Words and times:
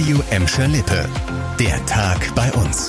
Radio 0.00 0.22
Emscher 0.30 0.66
Lippe. 0.66 1.06
Der 1.58 1.84
Tag 1.84 2.34
bei 2.34 2.50
uns. 2.52 2.88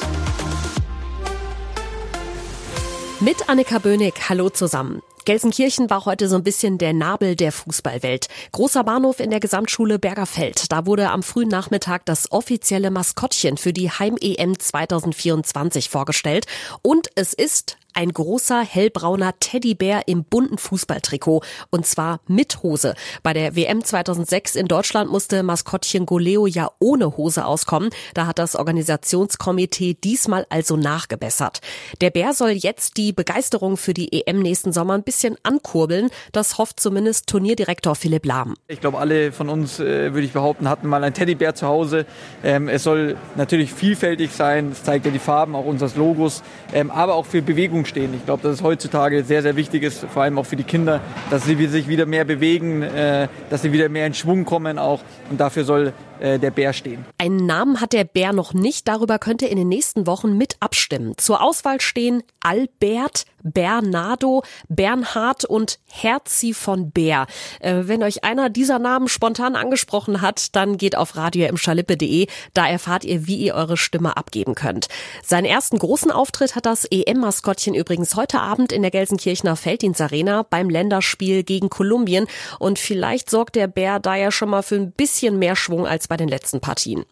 Mit 3.19 3.49
Annika 3.49 3.79
Böhnig, 3.79 4.13
hallo 4.29 4.49
zusammen. 4.49 5.01
Gelsenkirchen 5.25 5.89
war 5.89 6.05
heute 6.05 6.29
so 6.29 6.37
ein 6.37 6.43
bisschen 6.45 6.77
der 6.77 6.93
Nabel 6.93 7.35
der 7.35 7.51
Fußballwelt. 7.51 8.27
Großer 8.53 8.85
Bahnhof 8.85 9.19
in 9.19 9.29
der 9.29 9.41
Gesamtschule 9.41 9.99
Bergerfeld. 9.99 10.71
Da 10.71 10.85
wurde 10.85 11.09
am 11.09 11.21
frühen 11.21 11.49
Nachmittag 11.49 12.05
das 12.05 12.31
offizielle 12.31 12.91
Maskottchen 12.91 13.57
für 13.57 13.73
die 13.73 13.91
Heim-EM 13.91 14.57
2024 14.57 15.89
vorgestellt. 15.89 16.45
Und 16.81 17.09
es 17.15 17.33
ist 17.33 17.75
ein 17.93 18.11
großer 18.11 18.61
hellbrauner 18.61 19.33
Teddybär 19.39 20.07
im 20.07 20.23
bunten 20.23 20.57
Fußballtrikot 20.57 21.43
und 21.69 21.85
zwar 21.85 22.19
mit 22.27 22.63
Hose. 22.63 22.95
Bei 23.23 23.33
der 23.33 23.55
WM 23.55 23.83
2006 23.83 24.55
in 24.55 24.67
Deutschland 24.67 25.11
musste 25.11 25.43
Maskottchen 25.43 26.05
Goleo 26.05 26.47
ja 26.47 26.69
ohne 26.79 27.17
Hose 27.17 27.45
auskommen. 27.45 27.89
Da 28.13 28.27
hat 28.27 28.39
das 28.39 28.55
Organisationskomitee 28.55 29.95
diesmal 29.95 30.45
also 30.49 30.77
nachgebessert. 30.77 31.61
Der 32.01 32.09
Bär 32.09 32.33
soll 32.33 32.51
jetzt 32.51 32.97
die 32.97 33.13
Begeisterung 33.13 33.77
für 33.77 33.93
die 33.93 34.25
EM 34.25 34.39
nächsten 34.39 34.71
Sommer 34.73 34.93
ein 34.93 35.03
bisschen 35.03 35.35
ankurbeln. 35.43 36.09
Das 36.31 36.57
hofft 36.57 36.79
zumindest 36.79 37.27
Turnierdirektor 37.27 37.95
Philipp 37.95 38.25
Lahm. 38.25 38.55
Ich 38.67 38.81
glaube, 38.81 38.97
alle 38.97 39.31
von 39.31 39.49
uns, 39.49 39.79
äh, 39.79 40.13
würde 40.13 40.25
ich 40.25 40.33
behaupten, 40.33 40.69
hatten 40.69 40.87
mal 40.87 41.03
einen 41.03 41.13
Teddybär 41.13 41.55
zu 41.55 41.67
Hause. 41.67 42.05
Ähm, 42.43 42.67
es 42.67 42.83
soll 42.83 43.17
natürlich 43.35 43.73
vielfältig 43.73 44.31
sein. 44.31 44.69
Es 44.71 44.83
zeigt 44.83 45.05
ja 45.05 45.11
die 45.11 45.19
Farben 45.19 45.55
auch 45.55 45.65
unseres 45.65 45.95
Logos, 45.95 46.43
ähm, 46.73 46.91
aber 46.91 47.15
auch 47.15 47.25
für 47.25 47.41
Bewegung 47.41 47.80
Bewegung 47.81 47.85
stehen. 47.85 48.13
Ich 48.13 48.25
glaube, 48.25 48.43
dass 48.43 48.53
es 48.53 48.63
heutzutage 48.63 49.23
sehr, 49.23 49.41
sehr 49.41 49.55
wichtig 49.55 49.83
ist, 49.83 50.05
vor 50.05 50.23
allem 50.23 50.37
auch 50.37 50.45
für 50.45 50.55
die 50.55 50.63
Kinder, 50.63 51.01
dass 51.29 51.45
sie 51.45 51.67
sich 51.67 51.87
wieder 51.87 52.05
mehr 52.05 52.25
bewegen, 52.25 52.81
äh, 52.81 53.27
dass 53.49 53.61
sie 53.61 53.71
wieder 53.71 53.89
mehr 53.89 54.07
in 54.07 54.13
Schwung 54.13 54.45
kommen 54.45 54.79
auch. 54.79 55.01
Und 55.29 55.39
dafür 55.39 55.63
soll 55.63 55.93
äh, 56.21 56.39
der 56.39 56.51
Bär 56.51 56.73
stehen. 56.73 57.05
Einen 57.17 57.45
Namen 57.45 57.81
hat 57.81 57.93
der 57.93 58.03
Bär 58.03 58.33
noch 58.33 58.53
nicht. 58.53 58.87
Darüber 58.87 59.19
könnt 59.19 59.41
in 59.41 59.57
den 59.57 59.69
nächsten 59.69 60.07
Wochen 60.07 60.37
mit 60.37 60.55
abstimmen. 60.59 61.13
Zur 61.17 61.41
Auswahl 61.41 61.81
stehen 61.81 62.23
Albert, 62.41 63.25
Bernardo, 63.43 64.43
Bernhard 64.69 65.45
und 65.45 65.79
Herzi 65.87 66.53
von 66.53 66.91
Bär. 66.91 67.25
Äh, 67.59 67.83
wenn 67.83 68.03
euch 68.03 68.23
einer 68.23 68.49
dieser 68.49 68.79
Namen 68.79 69.07
spontan 69.07 69.55
angesprochen 69.55 70.21
hat, 70.21 70.55
dann 70.55 70.77
geht 70.77 70.95
auf 70.95 71.15
radioimschalippe.de. 71.15 72.27
Da 72.53 72.67
erfahrt 72.67 73.03
ihr, 73.03 73.25
wie 73.27 73.37
ihr 73.37 73.55
eure 73.55 73.77
Stimme 73.77 74.15
abgeben 74.15 74.55
könnt. 74.55 74.87
Seinen 75.23 75.45
ersten 75.45 75.79
großen 75.79 76.11
Auftritt 76.11 76.55
hat 76.55 76.65
das 76.65 76.85
EM-Maskottchen 76.85 77.73
übrigens 77.73 78.15
heute 78.15 78.39
Abend 78.39 78.71
in 78.71 78.83
der 78.83 78.91
Gelsenkirchener 78.91 79.55
Felddienstarena 79.55 80.43
beim 80.43 80.69
Länderspiel 80.69 81.43
gegen 81.43 81.69
Kolumbien. 81.69 82.27
Und 82.59 82.79
vielleicht 82.79 83.29
sorgt 83.29 83.55
der 83.55 83.67
Bär 83.67 83.99
da 83.99 84.15
ja 84.15 84.31
schon 84.31 84.49
mal 84.49 84.61
für 84.61 84.75
ein 84.75 84.91
bisschen 84.91 85.39
mehr 85.39 85.55
Schwung 85.55 85.87
als 85.87 86.10
bei 86.11 86.17
den 86.17 86.27
letzten 86.27 86.59
Partien. 86.59 87.05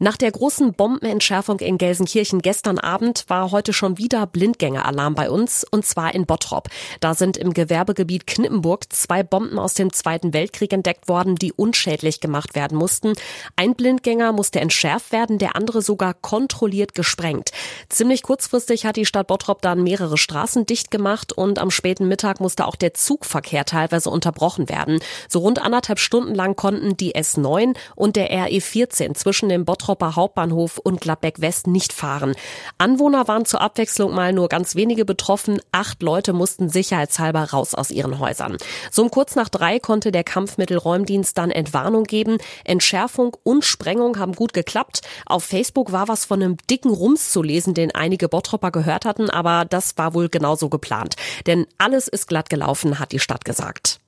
Nach 0.00 0.16
der 0.16 0.30
großen 0.30 0.74
Bombenentschärfung 0.74 1.58
in 1.58 1.76
Gelsenkirchen 1.76 2.40
gestern 2.40 2.78
Abend 2.78 3.24
war 3.26 3.50
heute 3.50 3.72
schon 3.72 3.98
wieder 3.98 4.26
Blindgängeralarm 4.26 5.16
bei 5.16 5.28
uns, 5.28 5.66
und 5.68 5.84
zwar 5.84 6.14
in 6.14 6.24
Bottrop. 6.24 6.68
Da 7.00 7.14
sind 7.14 7.36
im 7.36 7.52
Gewerbegebiet 7.52 8.26
Knippenburg 8.26 8.92
zwei 8.92 9.24
Bomben 9.24 9.58
aus 9.58 9.74
dem 9.74 9.92
Zweiten 9.92 10.32
Weltkrieg 10.32 10.72
entdeckt 10.72 11.08
worden, 11.08 11.34
die 11.34 11.52
unschädlich 11.52 12.20
gemacht 12.20 12.54
werden 12.54 12.78
mussten. 12.78 13.14
Ein 13.56 13.74
Blindgänger 13.74 14.32
musste 14.32 14.60
entschärft 14.60 15.10
werden, 15.10 15.38
der 15.38 15.56
andere 15.56 15.82
sogar 15.82 16.14
kontrolliert 16.14 16.94
gesprengt. 16.94 17.50
Ziemlich 17.88 18.22
kurzfristig 18.22 18.86
hat 18.86 18.94
die 18.94 19.06
Stadt 19.06 19.26
Bottrop 19.26 19.62
dann 19.62 19.82
mehrere 19.82 20.16
Straßen 20.16 20.64
dicht 20.64 20.92
gemacht 20.92 21.32
und 21.32 21.58
am 21.58 21.72
späten 21.72 22.06
Mittag 22.06 22.38
musste 22.38 22.66
auch 22.66 22.76
der 22.76 22.94
Zugverkehr 22.94 23.64
teilweise 23.64 24.10
unterbrochen 24.10 24.68
werden. 24.68 25.00
So 25.28 25.40
rund 25.40 25.60
anderthalb 25.60 25.98
Stunden 25.98 26.36
lang 26.36 26.54
konnten 26.54 26.96
die 26.96 27.16
S9 27.16 27.76
und 27.96 28.14
der 28.14 28.30
RE14 28.30 29.14
zwischen 29.14 29.47
dem 29.48 29.64
Bottrop 29.64 29.88
Bottropper 29.88 30.16
Hauptbahnhof 30.16 30.78
und 30.78 31.00
Gladbeck 31.00 31.40
West 31.40 31.66
nicht 31.66 31.94
fahren. 31.94 32.34
Anwohner 32.76 33.26
waren 33.26 33.44
zur 33.44 33.62
Abwechslung 33.62 34.14
mal 34.14 34.32
nur 34.34 34.48
ganz 34.48 34.74
wenige 34.74 35.04
betroffen. 35.04 35.60
Acht 35.72 36.02
Leute 36.02 36.32
mussten 36.34 36.68
sicherheitshalber 36.68 37.44
raus 37.44 37.74
aus 37.74 37.90
ihren 37.90 38.18
Häusern. 38.18 38.58
So 38.90 39.02
um 39.02 39.10
kurz 39.10 39.34
nach 39.34 39.48
drei 39.48 39.78
konnte 39.78 40.12
der 40.12 40.24
Kampfmittelräumdienst 40.24 41.38
dann 41.38 41.50
Entwarnung 41.50 42.04
geben. 42.04 42.38
Entschärfung 42.64 43.36
und 43.44 43.64
Sprengung 43.64 44.18
haben 44.18 44.34
gut 44.34 44.52
geklappt. 44.52 45.00
Auf 45.24 45.44
Facebook 45.44 45.90
war 45.90 46.06
was 46.06 46.26
von 46.26 46.42
einem 46.42 46.56
dicken 46.70 46.90
Rums 46.90 47.30
zu 47.30 47.42
lesen, 47.42 47.72
den 47.72 47.94
einige 47.94 48.28
Bottropper 48.28 48.70
gehört 48.70 49.04
hatten, 49.04 49.30
aber 49.30 49.64
das 49.64 49.96
war 49.96 50.12
wohl 50.12 50.28
genauso 50.28 50.68
geplant. 50.68 51.16
Denn 51.46 51.66
alles 51.78 52.08
ist 52.08 52.28
glatt 52.28 52.50
gelaufen, 52.50 52.98
hat 52.98 53.12
die 53.12 53.20
Stadt 53.20 53.44
gesagt. 53.44 54.00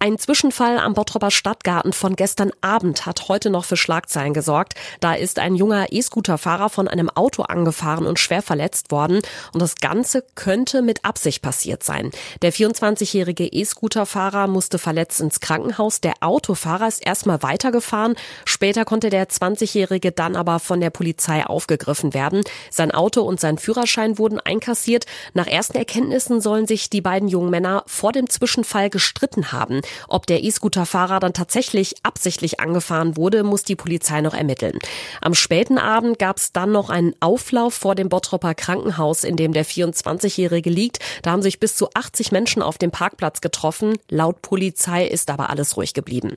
Ein 0.00 0.18
Zwischenfall 0.18 0.76
am 0.78 0.92
Bottroper 0.92 1.30
Stadtgarten 1.30 1.94
von 1.94 2.14
gestern 2.14 2.50
Abend 2.60 3.06
hat 3.06 3.28
heute 3.28 3.48
noch 3.48 3.64
für 3.64 3.78
Schlagzeilen 3.78 4.34
gesorgt. 4.34 4.74
Da 5.00 5.14
ist 5.14 5.38
ein 5.38 5.54
junger 5.54 5.86
E-Scooter-Fahrer 5.92 6.68
von 6.68 6.88
einem 6.88 7.08
Auto 7.08 7.42
angefahren 7.42 8.04
und 8.04 8.18
schwer 8.18 8.42
verletzt 8.42 8.90
worden. 8.90 9.22
Und 9.54 9.62
das 9.62 9.76
Ganze 9.76 10.22
könnte 10.34 10.82
mit 10.82 11.06
Absicht 11.06 11.40
passiert 11.40 11.82
sein. 11.82 12.10
Der 12.42 12.52
24-jährige 12.52 13.46
E-Scooter-Fahrer 13.46 14.46
musste 14.46 14.78
verletzt 14.78 15.22
ins 15.22 15.40
Krankenhaus. 15.40 16.02
Der 16.02 16.14
Autofahrer 16.20 16.88
ist 16.88 17.06
erstmal 17.06 17.42
weitergefahren. 17.42 18.16
Später 18.44 18.84
konnte 18.84 19.08
der 19.08 19.30
20-jährige 19.30 20.12
dann 20.12 20.36
aber 20.36 20.58
von 20.58 20.80
der 20.82 20.90
Polizei 20.90 21.46
aufgegriffen 21.46 22.12
werden. 22.12 22.42
Sein 22.70 22.90
Auto 22.90 23.22
und 23.22 23.40
sein 23.40 23.56
Führerschein 23.56 24.18
wurden 24.18 24.38
einkassiert. 24.38 25.06
Nach 25.32 25.46
ersten 25.46 25.78
Erkenntnissen 25.78 26.42
sollen 26.42 26.66
sich 26.66 26.90
die 26.90 27.00
beiden 27.00 27.28
jungen 27.28 27.48
Männer 27.48 27.84
vor 27.86 28.12
dem 28.12 28.28
Zwischenfall 28.28 28.90
gestritten 28.90 29.50
haben. 29.50 29.80
Ob 30.08 30.26
der 30.26 30.42
E-Scooter-Fahrer 30.42 31.20
dann 31.20 31.32
tatsächlich 31.32 31.94
absichtlich 32.02 32.60
angefahren 32.60 33.16
wurde, 33.16 33.42
muss 33.42 33.64
die 33.64 33.76
Polizei 33.76 34.20
noch 34.20 34.34
ermitteln. 34.34 34.78
Am 35.20 35.34
späten 35.34 35.78
Abend 35.78 36.18
gab 36.18 36.38
es 36.38 36.52
dann 36.52 36.72
noch 36.72 36.90
einen 36.90 37.14
Auflauf 37.20 37.74
vor 37.74 37.94
dem 37.94 38.08
Bottropper 38.08 38.54
Krankenhaus, 38.54 39.24
in 39.24 39.36
dem 39.36 39.52
der 39.52 39.66
24-Jährige 39.66 40.70
liegt. 40.70 40.98
Da 41.22 41.32
haben 41.32 41.42
sich 41.42 41.60
bis 41.60 41.76
zu 41.76 41.88
80 41.94 42.32
Menschen 42.32 42.62
auf 42.62 42.78
dem 42.78 42.90
Parkplatz 42.90 43.40
getroffen. 43.40 43.98
Laut 44.08 44.42
Polizei 44.42 45.06
ist 45.06 45.30
aber 45.30 45.50
alles 45.50 45.76
ruhig 45.76 45.94
geblieben. 45.94 46.36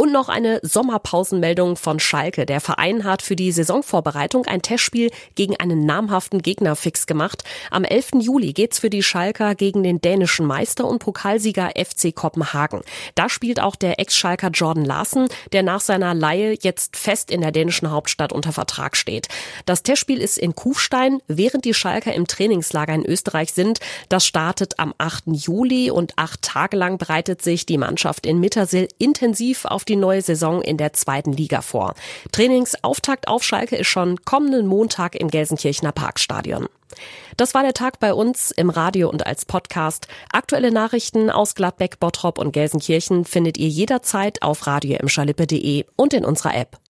Und 0.00 0.12
noch 0.12 0.28
eine 0.28 0.60
Sommerpausenmeldung 0.62 1.74
von 1.74 1.98
Schalke. 1.98 2.46
Der 2.46 2.60
Verein 2.60 3.02
hat 3.02 3.20
für 3.20 3.34
die 3.34 3.50
Saisonvorbereitung 3.50 4.46
ein 4.46 4.62
Testspiel 4.62 5.10
gegen 5.34 5.56
einen 5.56 5.86
namhaften 5.86 6.40
Gegner 6.40 6.76
fix 6.76 7.08
gemacht. 7.08 7.42
Am 7.72 7.82
11. 7.82 8.10
Juli 8.20 8.52
geht's 8.52 8.78
für 8.78 8.90
die 8.90 9.02
Schalker 9.02 9.56
gegen 9.56 9.82
den 9.82 10.00
dänischen 10.00 10.46
Meister 10.46 10.84
und 10.84 11.00
Pokalsieger 11.00 11.70
FC 11.70 12.14
Kopenhagen. 12.14 12.82
Da 13.16 13.28
spielt 13.28 13.58
auch 13.58 13.74
der 13.74 13.98
Ex-Schalker 13.98 14.50
Jordan 14.50 14.84
Larsen, 14.84 15.26
der 15.50 15.64
nach 15.64 15.80
seiner 15.80 16.14
Leihe 16.14 16.56
jetzt 16.60 16.96
fest 16.96 17.32
in 17.32 17.40
der 17.40 17.50
dänischen 17.50 17.90
Hauptstadt 17.90 18.32
unter 18.32 18.52
Vertrag 18.52 18.96
steht. 18.96 19.26
Das 19.66 19.82
Testspiel 19.82 20.20
ist 20.20 20.38
in 20.38 20.54
Kufstein, 20.54 21.20
während 21.26 21.64
die 21.64 21.74
Schalker 21.74 22.14
im 22.14 22.28
Trainingslager 22.28 22.94
in 22.94 23.04
Österreich 23.04 23.52
sind. 23.52 23.80
Das 24.08 24.24
startet 24.24 24.78
am 24.78 24.94
8. 24.96 25.24
Juli 25.26 25.90
und 25.90 26.12
acht 26.14 26.42
Tage 26.42 26.76
lang 26.76 26.98
bereitet 26.98 27.42
sich 27.42 27.66
die 27.66 27.78
Mannschaft 27.78 28.26
in 28.26 28.38
Mittersill 28.38 28.86
intensiv 28.98 29.64
auf 29.64 29.87
die 29.88 29.96
neue 29.96 30.22
Saison 30.22 30.62
in 30.62 30.76
der 30.76 30.92
zweiten 30.92 31.32
Liga 31.32 31.62
vor. 31.62 31.94
Trainingsauftakt 32.32 33.28
auf 33.28 33.42
Schalke 33.42 33.76
ist 33.76 33.88
schon 33.88 34.24
kommenden 34.24 34.66
Montag 34.66 35.14
im 35.14 35.28
Gelsenkirchener 35.28 35.92
Parkstadion. 35.92 36.68
Das 37.36 37.54
war 37.54 37.62
der 37.62 37.74
Tag 37.74 38.00
bei 38.00 38.14
uns 38.14 38.50
im 38.50 38.70
Radio 38.70 39.08
und 39.08 39.26
als 39.26 39.44
Podcast. 39.44 40.08
Aktuelle 40.32 40.72
Nachrichten 40.72 41.30
aus 41.30 41.54
Gladbeck, 41.54 42.00
Bottrop 42.00 42.38
und 42.38 42.52
Gelsenkirchen 42.52 43.24
findet 43.24 43.58
ihr 43.58 43.68
jederzeit 43.68 44.42
auf 44.42 44.66
radio 44.66 44.98
und 45.96 46.14
in 46.14 46.24
unserer 46.24 46.54
App. 46.54 46.78